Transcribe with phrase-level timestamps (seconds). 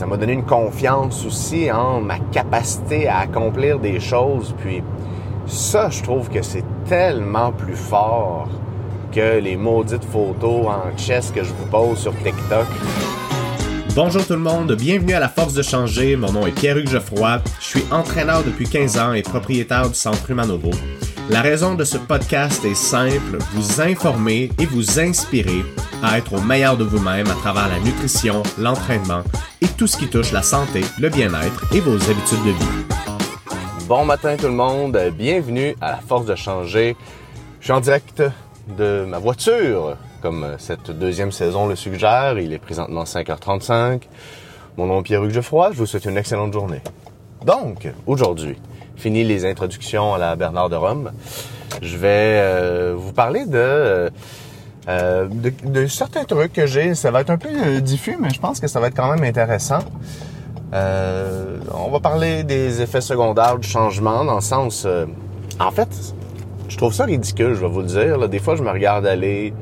[0.00, 4.54] ça m'a donné une confiance aussi en ma capacité à accomplir des choses.
[4.58, 4.82] Puis
[5.46, 8.48] ça, je trouve que c'est tellement plus fort
[9.12, 12.66] que les maudites photos en chess que je vous pose sur TikTok.
[13.94, 16.16] Bonjour tout le monde, bienvenue à la Force de changer.
[16.16, 17.42] Mon nom est Pierre-Hugues Geoffroy.
[17.60, 20.70] Je suis entraîneur depuis 15 ans et propriétaire du Centre Humanovo.
[21.28, 25.62] La raison de ce podcast est simple, vous informer et vous inspirer
[26.02, 29.24] à être au meilleur de vous-même à travers la nutrition, l'entraînement
[29.80, 33.86] tout ce qui touche la santé, le bien-être et vos habitudes de vie.
[33.88, 36.94] Bon matin tout le monde, bienvenue à la Force de changer.
[37.60, 38.22] Je suis en direct
[38.76, 42.38] de ma voiture, comme cette deuxième saison le suggère.
[42.38, 44.02] Il est présentement 5h35.
[44.76, 46.82] Mon nom est Pierre-Hugues Geoffroy, je vous souhaite une excellente journée.
[47.46, 48.58] Donc, aujourd'hui,
[48.96, 51.10] fini les introductions à la Bernard de Rome.
[51.80, 54.10] Je vais euh, vous parler de, euh,
[54.86, 56.94] de, certains trucs que j'ai.
[56.94, 59.10] Ça va être un peu euh, diffus, mais je pense que ça va être quand
[59.12, 59.80] même intéressant.
[60.72, 64.86] on va parler des effets secondaires du changement, dans le sens...
[65.58, 65.88] en fait,
[66.68, 68.28] je trouve ça ridicule, je vais vous le dire.
[68.28, 69.52] Des fois, je me regarde aller,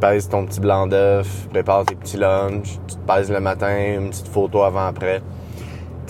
[0.00, 4.10] pèse ton petit blanc d'œuf, prépare tes petits lunchs, tu te pèses le matin, une
[4.10, 5.22] petite photo avant-après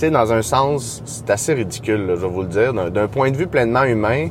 [0.00, 2.72] sais, dans un sens, c'est assez ridicule, je vais vous le dire.
[2.72, 4.30] D'un point de vue pleinement humain,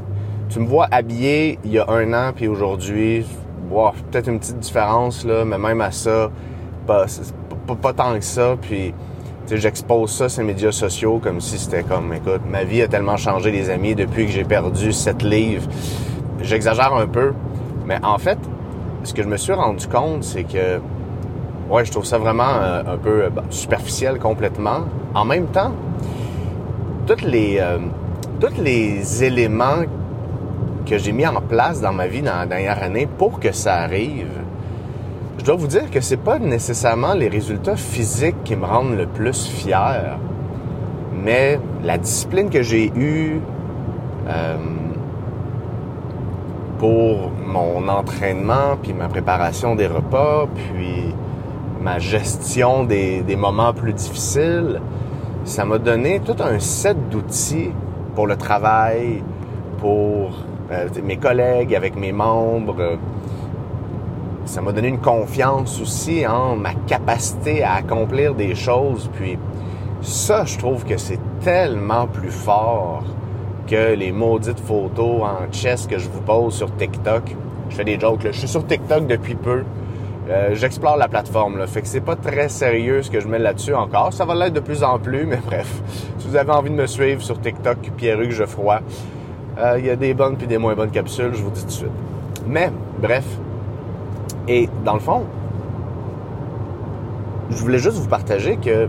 [0.49, 3.23] tu me vois habillé il y a un an puis aujourd'hui,
[3.69, 6.29] wow, peut-être une petite différence, là, mais même à ça,
[6.87, 7.05] pas,
[7.81, 8.55] pas, tant que ça.
[8.61, 8.93] Puis,
[9.49, 13.51] j'expose ça les médias sociaux comme si c'était comme, écoute, ma vie a tellement changé,
[13.51, 15.67] les amis, depuis que j'ai perdu 7 livres.
[16.41, 17.33] J'exagère un peu,
[17.85, 18.37] mais en fait,
[19.03, 20.79] ce que je me suis rendu compte, c'est que
[21.69, 24.81] ouais, je trouve ça vraiment euh, un peu euh, superficiel complètement.
[25.13, 25.73] En même temps,
[27.05, 27.77] tous les, euh,
[28.39, 29.83] tous les éléments
[30.89, 33.75] que j'ai mis en place dans ma vie dans la dernière année pour que ça
[33.75, 34.31] arrive,
[35.37, 39.05] je dois vous dire que c'est pas nécessairement les résultats physiques qui me rendent le
[39.05, 40.17] plus fier,
[41.23, 43.39] mais la discipline que j'ai eue
[46.79, 51.13] pour mon entraînement, puis ma préparation des repas, puis
[51.81, 54.81] ma gestion des, moments plus difficiles,
[55.43, 57.71] ça m'a donné tout un set d'outils
[58.15, 59.23] pour le travail,
[59.79, 60.31] pour
[60.71, 62.97] euh, mes collègues, avec mes membres.
[64.45, 69.09] Ça m'a donné une confiance aussi en ma capacité à accomplir des choses.
[69.13, 69.37] Puis
[70.01, 73.03] ça, je trouve que c'est tellement plus fort
[73.67, 77.35] que les maudites photos en chess que je vous pose sur TikTok.
[77.69, 78.23] Je fais des jokes.
[78.23, 78.31] Là.
[78.31, 79.63] Je suis sur TikTok depuis peu.
[80.29, 81.65] Euh, j'explore la plateforme, là.
[81.65, 84.13] Fait que c'est pas très sérieux ce que je mets là-dessus encore.
[84.13, 85.81] Ça va l'être de plus en plus, mais bref.
[86.17, 88.81] Si vous avez envie de me suivre sur TikTok, Pierre-Hugues Geoffroy,
[89.77, 91.71] il y a des bonnes puis des moins bonnes capsules, je vous dis tout de
[91.71, 91.91] suite.
[92.47, 92.71] Mais,
[93.01, 93.25] bref.
[94.47, 95.23] Et dans le fond,
[97.49, 98.87] je voulais juste vous partager que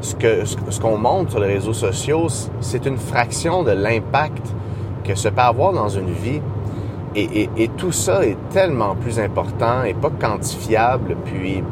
[0.00, 2.28] ce que ce qu'on montre sur les réseaux sociaux,
[2.60, 4.46] c'est une fraction de l'impact
[5.04, 6.40] que ça peut avoir dans une vie.
[7.16, 11.16] Et, tout ça est tellement plus important et pas quantifiable.
[11.24, 11.64] Puis,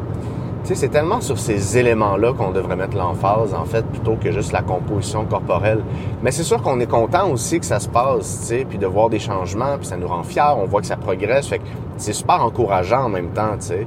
[0.75, 4.63] c'est tellement sur ces éléments-là qu'on devrait mettre l'emphase, en fait, plutôt que juste la
[4.63, 5.83] composition corporelle.
[6.23, 9.09] Mais c'est sûr qu'on est content aussi que ça se passe, tu puis de voir
[9.09, 11.47] des changements, puis ça nous rend fiers, on voit que ça progresse.
[11.47, 11.65] Fait que
[11.97, 13.87] c'est super encourageant en même temps, tu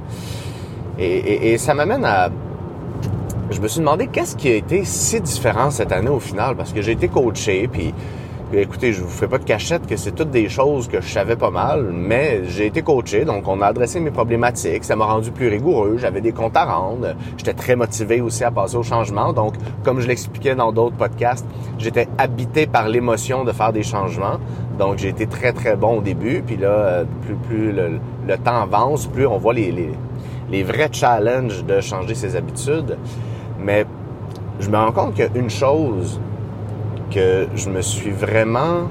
[1.02, 2.28] et ça m'amène à...
[3.50, 6.72] Je me suis demandé qu'est-ce qui a été si différent cette année au final, parce
[6.72, 7.94] que j'ai été coaché, puis
[8.58, 11.36] écoutez, je vous fais pas de cachette que c'est toutes des choses que je savais
[11.36, 15.30] pas mal, mais j'ai été coaché, donc on a adressé mes problématiques, ça m'a rendu
[15.30, 19.32] plus rigoureux, j'avais des comptes à rendre, j'étais très motivé aussi à passer au changement,
[19.32, 21.46] donc comme je l'expliquais dans d'autres podcasts,
[21.78, 24.40] j'étais habité par l'émotion de faire des changements,
[24.78, 28.00] donc j'ai été très très bon au début, puis là, plus, plus le,
[28.38, 29.90] temps avance, plus on voit les, les,
[30.50, 32.96] les vrais challenges de changer ses habitudes,
[33.60, 33.86] mais
[34.58, 36.20] je me rends compte qu'il y a une chose
[37.10, 38.88] que je me suis vraiment,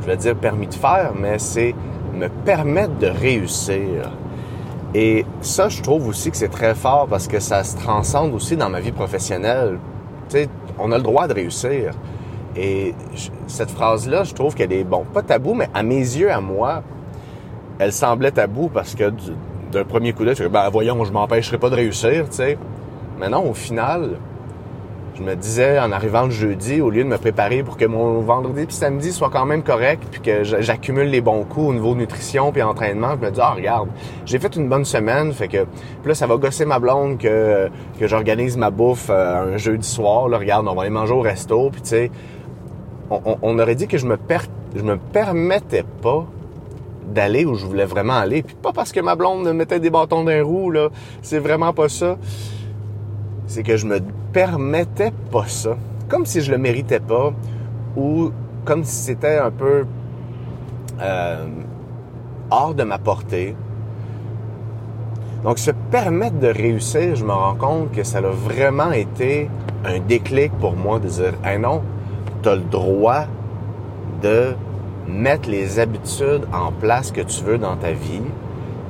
[0.00, 1.74] je vais dire permis de faire, mais c'est
[2.14, 4.10] me permettre de réussir.
[4.94, 8.56] Et ça, je trouve aussi que c'est très fort parce que ça se transcende aussi
[8.56, 9.78] dans ma vie professionnelle.
[10.28, 10.48] Tu sais,
[10.78, 11.92] on a le droit de réussir.
[12.56, 12.94] Et
[13.48, 16.82] cette phrase-là, je trouve qu'elle est, bon, pas tabou, mais à mes yeux, à moi,
[17.80, 19.12] elle semblait tabou parce que
[19.72, 22.58] d'un premier coup d'œil, ben voyons, je m'empêcherai pas de réussir, tu sais.
[23.18, 24.10] Mais non, au final,
[25.16, 28.20] je me disais en arrivant le jeudi, au lieu de me préparer pour que mon
[28.20, 31.94] vendredi puis samedi soit quand même correct, puis que j'accumule les bons coups au niveau
[31.94, 33.88] nutrition puis entraînement, je me dis ah regarde,
[34.26, 35.66] j'ai fait une bonne semaine, fait que
[36.04, 40.28] là ça va gosser ma blonde que que j'organise ma bouffe euh, un jeudi soir,
[40.28, 42.10] là regarde, on va aller manger au resto, puis tu sais,
[43.10, 44.40] on, aurait dit que je me per,
[44.74, 46.26] je me permettais pas
[47.06, 49.90] d'aller où je voulais vraiment aller, puis pas parce que ma blonde me mettait des
[49.90, 50.88] bâtons d'un roue là,
[51.22, 52.16] c'est vraiment pas ça
[53.46, 54.00] c'est que je me
[54.32, 55.76] permettais pas ça.
[56.08, 57.32] Comme si je le méritais pas
[57.96, 58.30] ou
[58.64, 59.86] comme si c'était un peu
[61.00, 61.46] euh,
[62.50, 63.56] hors de ma portée.
[65.42, 69.50] Donc, se permettre de réussir, je me rends compte que ça a vraiment été
[69.84, 71.82] un déclic pour moi de dire, hey non,
[72.42, 73.24] tu as le droit
[74.22, 74.54] de
[75.06, 78.22] mettre les habitudes en place que tu veux dans ta vie.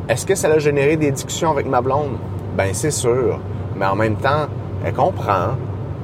[0.08, 2.16] Est-ce que ça a généré des discussions avec ma blonde?
[2.56, 3.40] Ben, c'est sûr.
[3.76, 4.46] Mais en même temps,
[4.84, 5.56] elle comprend.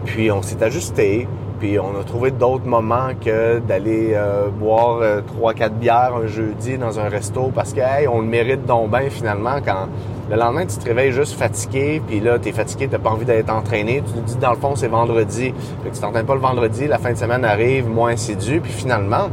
[0.04, 1.28] Puis on s'est ajusté.
[1.60, 6.26] Puis on a trouvé d'autres moments que d'aller euh, boire euh, trois, quatre bières un
[6.26, 9.88] jeudi dans un resto parce que on le mérite donc bien finalement quand
[10.30, 13.50] le lendemain tu te réveilles juste fatigué, puis là t'es fatigué, t'as pas envie d'être
[13.50, 15.52] entraîné, tu te dis dans le fond c'est vendredi,
[15.82, 18.72] fait que tu t'entraînes pas le vendredi, la fin de semaine arrive moins assidu, puis
[18.72, 19.28] finalement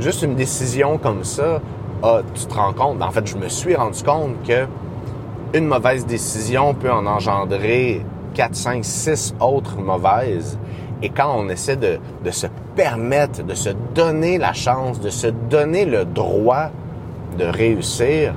[0.00, 1.60] juste une décision comme ça,
[2.02, 4.66] ah, tu te rends compte, en fait je me suis rendu compte que
[5.54, 8.04] une mauvaise décision peut en engendrer
[8.34, 10.58] 4, 5, 6 autres mauvaises.
[11.00, 15.84] Et quand on essaie de, se permettre, de se donner la chance, de se donner
[15.84, 16.70] le droit
[17.38, 18.34] de réussir,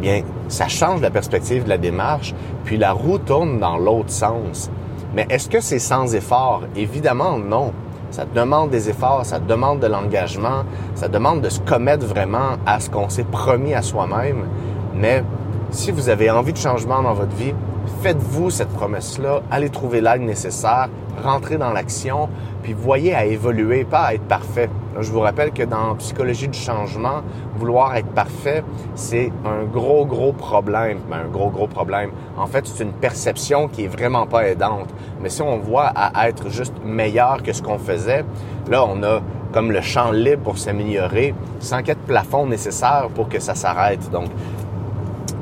[0.00, 2.34] bien, ça change la perspective de la démarche,
[2.64, 4.68] puis la roue tourne dans l'autre sens.
[5.14, 6.62] Mais est-ce que c'est sans effort?
[6.74, 7.72] Évidemment, non.
[8.10, 10.64] Ça demande des efforts, ça demande de l'engagement,
[10.94, 14.46] ça demande de se commettre vraiment à ce qu'on s'est promis à soi-même.
[14.94, 15.22] Mais
[15.70, 17.54] si vous avez envie de changement dans votre vie,
[18.02, 20.88] faites-vous cette promesse-là, allez trouver l'aide nécessaire,
[21.22, 22.28] rentrez dans l'action,
[22.62, 24.68] puis voyez à évoluer, pas à être parfait.
[24.98, 27.22] Je vous rappelle que dans psychologie du changement,
[27.56, 28.64] vouloir être parfait,
[28.94, 31.00] c'est un gros, gros problème.
[31.10, 32.10] Ben, un gros, gros problème.
[32.36, 34.88] En fait, c'est une perception qui est vraiment pas aidante.
[35.20, 38.24] Mais si on voit à être juste meilleur que ce qu'on faisait,
[38.70, 39.20] là, on a
[39.52, 43.38] comme le champ libre pour s'améliorer sans qu'il y ait de plafond nécessaire pour que
[43.38, 44.10] ça s'arrête.
[44.10, 44.26] Donc,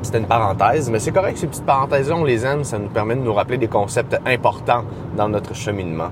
[0.05, 3.15] c'était une parenthèse, mais c'est correct, ces petites parenthèses-là, on les aime, ça nous permet
[3.15, 4.83] de nous rappeler des concepts importants
[5.17, 6.11] dans notre cheminement.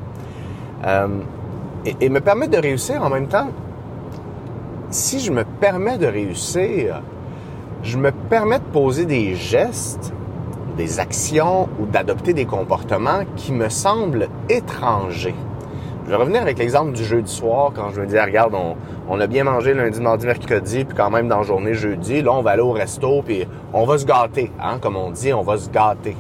[0.86, 1.08] Euh,
[1.86, 3.50] et, me permettre de réussir en même temps,
[4.90, 7.02] si je me permets de réussir,
[7.84, 10.14] je me permets de poser des gestes,
[10.78, 15.36] des actions ou d'adopter des comportements qui me semblent étrangers.
[16.06, 18.54] Je vais revenir avec l'exemple du jeudi soir quand je me dis, regarde,
[19.08, 22.34] on, a bien mangé lundi, mardi, mercredi, puis quand même dans la journée jeudi, là,
[22.34, 25.44] on va aller au resto, puis on va se gâter, hein, comme on dit, on
[25.44, 26.18] va se gâter.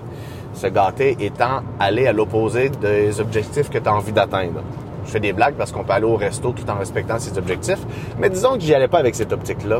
[0.54, 4.62] Se gâter étant aller à l'opposé des objectifs que tu as envie d'atteindre.
[5.06, 7.86] Je fais des blagues parce qu'on peut aller au resto tout en respectant ses objectifs,
[8.18, 9.80] mais disons que j'y allais pas avec cette optique-là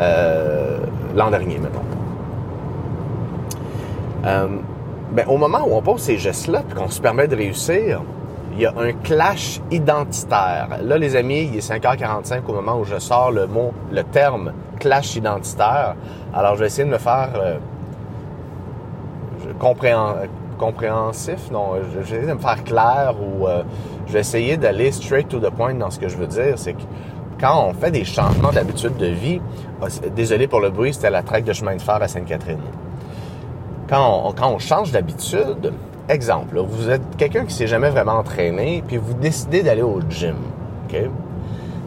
[0.00, 0.78] euh,
[1.16, 1.80] l'an dernier, mettons.
[4.26, 4.48] Euh,
[5.12, 8.02] ben, au moment où on pose ces gestes-là, puis qu'on se permet de réussir,
[8.54, 10.78] il y a un clash identitaire.
[10.82, 14.52] Là, les amis, il est 5h45 au moment où je sors le mot, le terme
[14.78, 15.96] clash identitaire.
[16.32, 17.58] Alors, je vais essayer de me faire euh,
[20.58, 21.50] compréhensif.
[21.50, 23.62] Non, je vais essayer de me faire clair ou euh,
[24.06, 26.56] je vais essayer d'aller straight to the point dans ce que je veux dire.
[26.56, 26.82] C'est que
[27.40, 29.40] quand on fait des changements d'habitude de vie,
[29.82, 32.60] ah, désolé pour le bruit, c'était la traque de chemin de fer à Sainte-Catherine.
[33.88, 35.72] Quand on change d'habitude,
[36.08, 40.36] exemple, vous êtes quelqu'un qui s'est jamais vraiment entraîné, puis vous décidez d'aller au gym.
[40.88, 40.96] OK?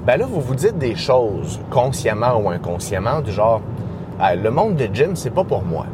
[0.05, 3.61] Ben là, vous vous dites des choses, consciemment ou inconsciemment, du genre,
[4.19, 5.85] le monde de gym, c'est pas pour moi.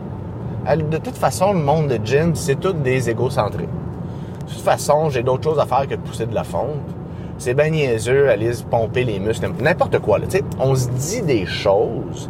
[0.67, 3.67] de toute façon, le monde de gym, c'est tout des égocentrés.
[3.67, 6.93] De toute façon, j'ai d'autres choses à faire que de pousser de la fonte.
[7.37, 10.19] C'est bien niaiseux, aller se pomper les muscles, n'importe quoi.
[10.59, 12.29] On se dit des choses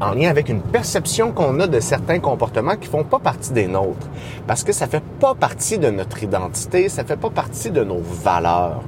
[0.00, 3.66] en lien avec une perception qu'on a de certains comportements qui font pas partie des
[3.66, 4.08] nôtres.
[4.46, 8.00] Parce que ça fait pas partie de notre identité, ça fait pas partie de nos
[8.00, 8.82] valeurs.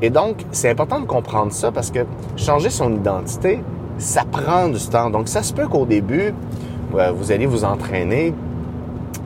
[0.00, 2.00] Et donc, c'est important de comprendre ça parce que
[2.36, 3.60] changer son identité,
[3.98, 5.10] ça prend du temps.
[5.10, 6.32] Donc, ça se peut qu'au début,
[6.94, 8.32] euh, vous allez vous entraîner,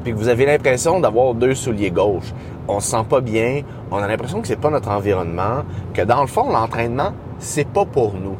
[0.02, 2.32] puis que vous avez l'impression d'avoir deux souliers gauches.
[2.68, 6.22] On se sent pas bien, on a l'impression que c'est pas notre environnement, que dans
[6.22, 8.36] le fond, l'entraînement, c'est pas pour nous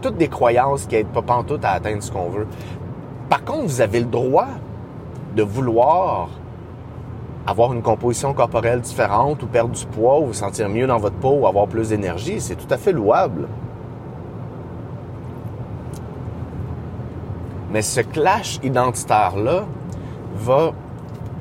[0.00, 2.46] toutes des croyances qui n'aident pas pantoute à atteindre ce qu'on veut.
[3.28, 4.48] Par contre, vous avez le droit
[5.34, 6.28] de vouloir
[7.46, 11.16] avoir une composition corporelle différente ou perdre du poids ou vous sentir mieux dans votre
[11.16, 12.40] peau ou avoir plus d'énergie.
[12.40, 13.48] C'est tout à fait louable.
[17.72, 19.64] Mais ce clash identitaire-là
[20.36, 20.72] va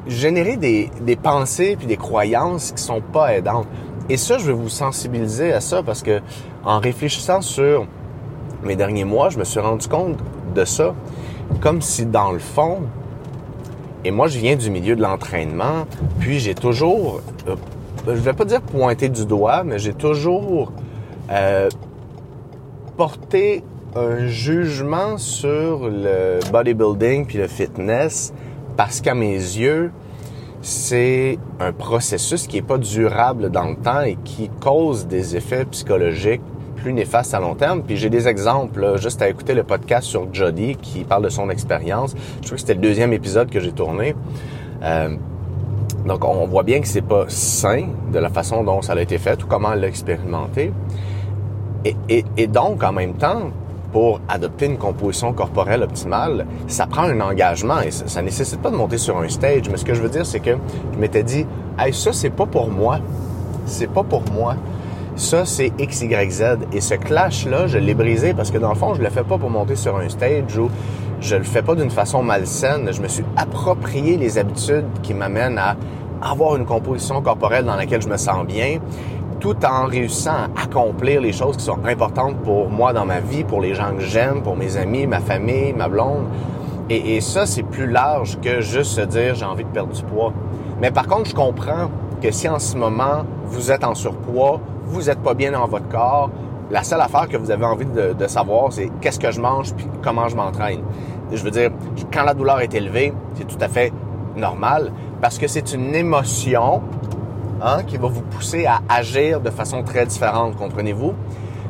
[0.07, 3.67] générer des, des pensées puis des croyances qui sont pas aidantes.
[4.09, 6.21] Et ça, je vais vous sensibiliser à ça parce que
[6.63, 7.85] en réfléchissant sur
[8.63, 10.17] mes derniers mois, je me suis rendu compte
[10.53, 10.93] de ça
[11.59, 12.79] comme si dans le fond,
[14.05, 15.85] et moi je viens du milieu de l'entraînement,
[16.19, 17.55] puis j'ai toujours, euh,
[18.07, 20.71] je vais pas dire pointer du doigt, mais j'ai toujours
[21.29, 21.69] euh,
[22.97, 23.63] porté
[23.95, 28.33] un jugement sur le bodybuilding puis le fitness
[28.77, 29.91] parce qu'à mes yeux,
[30.61, 35.65] c'est un processus qui n'est pas durable dans le temps et qui cause des effets
[35.65, 36.41] psychologiques
[36.81, 37.83] plus néfastes à long terme.
[37.83, 41.49] Puis j'ai des exemples, juste à écouter le podcast sur Jody qui parle de son
[41.49, 42.15] expérience.
[42.41, 44.15] Je trouve que c'était le deuxième épisode que j'ai tourné.
[44.83, 45.15] Euh,
[46.05, 49.17] donc on voit bien que c'est pas sain de la façon dont ça a été
[49.17, 50.71] fait ou comment elle l'a expérimenté.
[51.85, 53.51] Et, et, donc en même temps,
[53.91, 58.75] pour adopter une composition corporelle optimale, ça prend un engagement et ça, nécessite pas de
[58.75, 59.69] monter sur un stage.
[59.69, 60.57] Mais ce que je veux dire, c'est que
[60.93, 61.45] je m'étais dit,
[61.79, 62.99] hey, ça, c'est pas pour moi.
[63.65, 64.55] C'est pas pour moi.
[65.21, 66.43] Ça, c'est X, Y, Z.
[66.73, 69.37] Et ce clash-là, je l'ai brisé parce que dans le fond, je le fais pas
[69.37, 70.67] pour monter sur un stage ou
[71.21, 72.91] je le fais pas d'une façon malsaine.
[72.91, 75.77] Je me suis approprié les habitudes qui m'amènent à
[76.23, 78.79] avoir une composition corporelle dans laquelle je me sens bien
[79.39, 83.43] tout en réussissant à accomplir les choses qui sont importantes pour moi dans ma vie,
[83.43, 86.25] pour les gens que j'aime, pour mes amis, ma famille, ma blonde.
[86.89, 90.01] Et, et ça, c'est plus large que juste se dire j'ai envie de perdre du
[90.01, 90.33] poids.
[90.81, 91.91] Mais par contre, je comprends
[92.23, 95.87] que si en ce moment vous êtes en surpoids, vous n'êtes pas bien dans votre
[95.87, 96.29] corps,
[96.69, 99.85] la seule affaire que vous avez envie de, savoir, c'est qu'est-ce que je mange puis
[100.01, 100.81] comment je m'entraîne.
[101.31, 101.71] Je veux dire,
[102.13, 103.91] quand la douleur est élevée, c'est tout à fait
[104.35, 106.81] normal parce que c'est une émotion
[107.63, 111.13] Hein, qui va vous pousser à agir de façon très différente, comprenez-vous?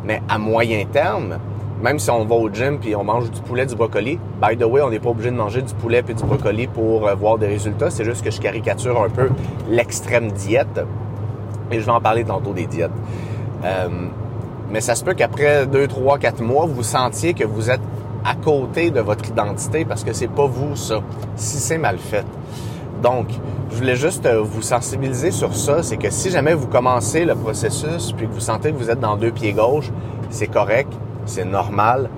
[0.05, 1.37] Mais à moyen terme,
[1.83, 4.63] même si on va au gym puis on mange du poulet, du brocoli, by the
[4.63, 7.37] way, on n'est pas obligé de manger du poulet puis du brocoli pour euh, voir
[7.37, 7.89] des résultats.
[7.89, 9.31] C'est juste que je caricature un peu
[9.69, 10.79] l'extrême diète.
[11.71, 12.91] Et je vais en parler tantôt des diètes.
[13.63, 13.87] Euh,
[14.69, 17.81] mais ça se peut qu'après 2, 3, 4 mois, vous sentiez que vous êtes
[18.23, 21.01] à côté de votre identité parce que c'est pas vous ça,
[21.35, 22.25] si c'est mal fait.
[23.01, 23.27] Donc,
[23.71, 27.35] je voulais juste euh, vous sensibiliser sur ça, c'est que si jamais vous commencez le
[27.35, 29.89] processus puis que vous sentez que vous êtes dans deux pieds gauche,
[30.29, 30.91] c'est correct,
[31.25, 32.09] c'est normal.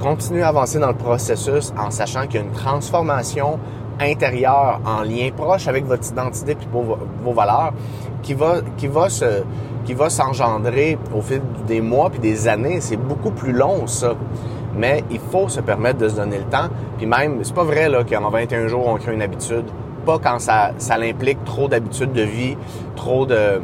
[0.00, 3.58] Continuez à avancer dans le processus en sachant qu'il y a une transformation
[4.00, 7.72] intérieure en lien proche avec votre identité puis vos, vos valeurs
[8.22, 9.42] qui va qui va se
[9.84, 14.14] qui va s'engendrer au fil des mois puis des années, c'est beaucoup plus long ça.
[14.76, 16.68] Mais il faut se permettre de se donner le temps.
[16.96, 19.64] Puis même, c'est pas vrai là qu'en 21 jours on crée une habitude
[20.00, 22.56] pas quand ça, ça l'implique trop d'habitudes de vie,
[22.96, 23.60] trop de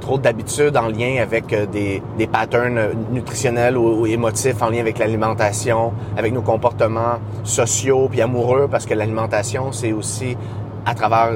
[0.00, 5.92] trop d'habitudes en lien avec euh, des, patterns nutritionnels ou, émotifs en lien avec l'alimentation,
[6.16, 10.36] avec nos comportements sociaux puis amoureux, parce que l'alimentation, c'est aussi
[10.86, 11.32] à travers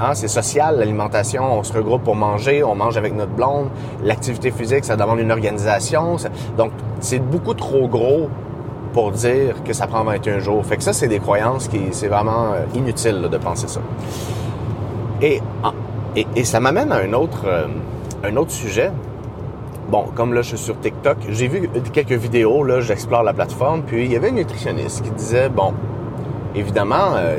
[0.00, 1.58] Hein, c'est social, l'alimentation.
[1.58, 3.68] On se regroupe pour manger, on mange avec notre blonde.
[4.04, 6.16] L'activité physique, ça demande une organisation.
[6.56, 8.28] Donc, c'est beaucoup trop gros
[8.92, 10.64] pour dire que ça prend 21 jours.
[10.64, 13.80] Fait que ça, c'est des croyances qui, c'est vraiment euh, inutile de penser ça.
[15.20, 15.40] Et,
[16.16, 17.66] et, ça m'amène à un autre, euh,
[18.24, 18.90] un autre sujet.
[19.90, 23.82] Bon, comme là, je suis sur TikTok, j'ai vu quelques vidéos, là, j'explore la plateforme,
[23.82, 25.72] puis il y avait une nutritionniste qui disait, bon,
[26.54, 27.38] évidemment, euh,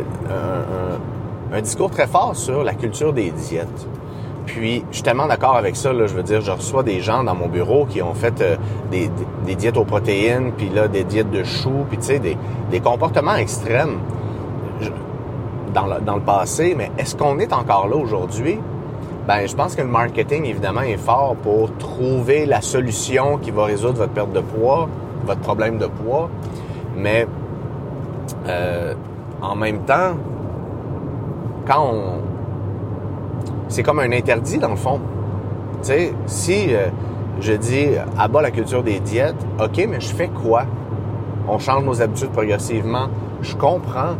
[1.54, 3.88] un, discours très fort sur la culture des diètes.
[4.48, 5.94] Puis, je suis tellement d'accord avec ça.
[5.94, 8.56] Là, je veux dire, je reçois des gens dans mon bureau qui ont fait euh,
[8.90, 13.36] des, diètes aux protéines, puis là, des diètes de choux, puis tu sais, des, comportements
[13.36, 14.00] extrêmes
[15.74, 16.76] dans, le, passé.
[16.78, 18.60] Mais est-ce qu'on est encore là aujourd'hui?
[19.28, 23.66] Ben, je pense que le marketing, évidemment, est fort pour trouver la solution qui va
[23.66, 24.90] résoudre votre perte de poids,
[25.26, 26.30] votre problème de poids.
[26.98, 27.28] Mais
[28.48, 28.94] euh,
[29.42, 30.16] en même temps,
[31.68, 32.30] quand on,
[33.68, 35.00] c'est comme un interdit dans le fond.
[35.82, 36.88] Tu sais, si euh,
[37.40, 40.64] je dis abat la culture des diètes, ok, mais je fais quoi?
[41.48, 43.08] On change nos habitudes progressivement.
[43.42, 44.16] Je comprends,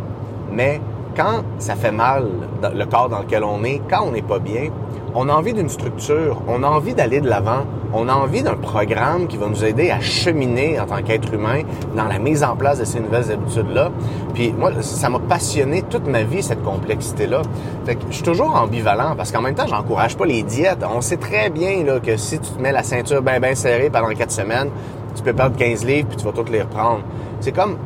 [0.52, 0.80] mais
[1.16, 2.26] quand ça fait mal
[2.62, 4.70] le corps dans lequel on est, quand on n'est pas bien,
[5.14, 8.54] on a envie d'une structure, on a envie d'aller de l'avant, on a envie d'un
[8.54, 11.62] programme qui va nous aider à cheminer en tant qu'être humain
[11.96, 13.90] dans la mise en place de ces nouvelles habitudes-là.
[14.34, 17.42] Puis moi, ça m'a passionné toute ma vie, cette complexité-là.
[17.86, 20.84] Fait que je suis toujours ambivalent parce qu'en même temps, j'encourage pas les diètes.
[20.88, 23.90] On sait très bien là, que si tu te mets la ceinture bien bien serrée
[23.90, 24.70] pendant quatre semaines,
[25.16, 27.00] tu peux perdre 15 livres puis tu vas toutes les reprendre.
[27.40, 27.76] C'est comme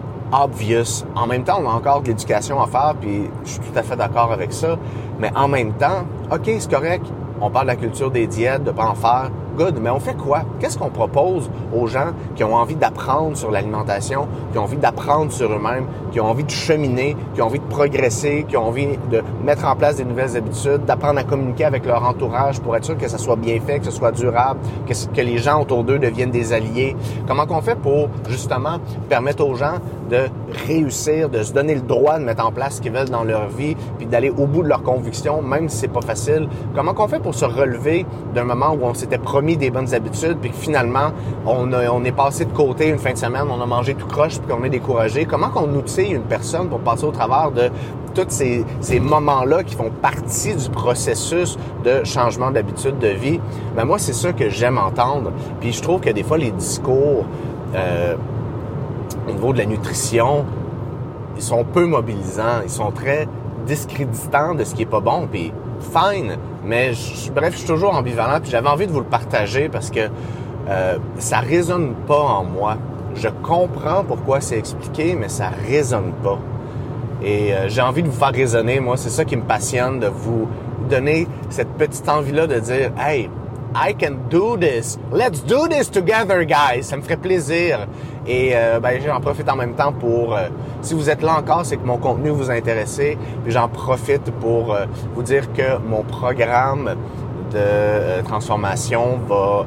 [0.42, 1.04] obvious.
[1.14, 3.82] En même temps, on a encore de l'éducation à faire, puis je suis tout à
[3.82, 4.76] fait d'accord avec ça.
[5.18, 7.06] Mais en même temps, OK, c'est correct.
[7.40, 9.30] On parle de la culture des diètes, de pas en faire.
[9.56, 10.42] Good, mais on fait quoi?
[10.58, 15.30] Qu'est-ce qu'on propose aux gens qui ont envie d'apprendre sur l'alimentation, qui ont envie d'apprendre
[15.30, 18.86] sur eux-mêmes, qui ont envie de cheminer, qui ont envie de progresser, qui ont envie
[19.10, 22.84] de mettre en place des nouvelles habitudes, d'apprendre à communiquer avec leur entourage pour être
[22.84, 25.84] sûr que ça soit bien fait, que ce soit durable, que, que les gens autour
[25.84, 26.94] d'eux deviennent des alliés?
[27.26, 28.78] Comment qu'on fait pour justement
[29.08, 29.78] permettre aux gens
[30.08, 30.28] de
[30.68, 33.48] réussir, de se donner le droit de mettre en place ce qu'ils veulent dans leur
[33.48, 36.48] vie, puis d'aller au bout de leurs convictions, même si c'est pas facile?
[36.74, 39.94] Comment qu'on fait pour se relever d'un moment où on s'était promis mis des bonnes
[39.94, 41.10] habitudes, puis que finalement,
[41.46, 44.38] on, on est passé de côté une fin de semaine, on a mangé tout croche,
[44.38, 45.26] puis qu'on est découragé?
[45.26, 47.70] Comment qu'on outille une personne pour passer au travers de
[48.14, 48.64] tous ces,
[49.00, 53.40] moments-là qui font partie du processus de changement d'habitude de vie?
[53.76, 55.32] Ben moi, c'est ça que j'aime entendre.
[55.60, 57.24] Puis je trouve que des fois, les discours
[57.74, 58.14] euh,
[59.28, 60.44] au niveau de la nutrition,
[61.36, 63.26] ils sont peu mobilisants, ils sont très
[63.66, 65.26] discréditants de ce qui est pas bon.
[65.30, 66.92] Puis fine, mais
[67.34, 68.40] bref, je suis toujours ambivalent.
[68.40, 70.08] Puis j'avais envie de vous le partager parce que
[70.68, 72.76] euh, ça résonne pas en moi.
[73.14, 76.38] Je comprends pourquoi c'est expliqué, mais ça résonne pas.
[77.22, 80.08] Et euh, j'ai envie de vous faire raisonner, moi, c'est ça qui me passionne, de
[80.08, 80.48] vous
[80.88, 83.30] donner cette petite envie-là de dire, hey,
[83.74, 84.98] I can do this.
[85.10, 86.84] Let's do this together, guys.
[86.84, 87.88] Ça me ferait plaisir.
[88.24, 90.48] Et euh, ben, j'en profite en même temps pour, euh,
[90.80, 93.18] si vous êtes là encore, c'est que mon contenu vous a intéressé.
[93.42, 96.94] Puis j'en profite pour euh, vous dire que mon programme
[97.52, 99.66] de transformation va,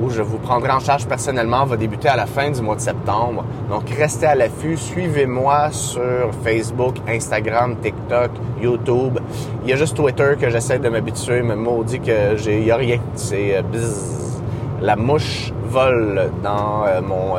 [0.00, 2.80] où je vous prendrai en charge personnellement, va débuter à la fin du mois de
[2.80, 3.44] septembre.
[3.70, 9.18] Donc restez à l'affût, suivez-moi sur Facebook, Instagram, TikTok, YouTube.
[9.64, 12.76] Il y a juste Twitter que j'essaie de m'habituer, mais maudit que j'ai, y a
[12.76, 13.00] rien.
[13.14, 14.42] C'est bzzz.
[14.82, 17.34] La mouche vole dans mon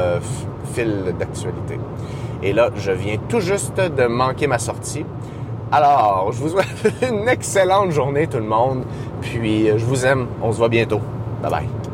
[0.74, 1.80] fil d'actualité.
[2.44, 5.06] Et là, je viens tout juste de manquer ma sortie.
[5.72, 8.84] Alors, je vous souhaite une excellente journée tout le monde.
[9.22, 10.28] Puis, je vous aime.
[10.42, 11.02] On se voit bientôt.
[11.42, 11.87] Bye bye.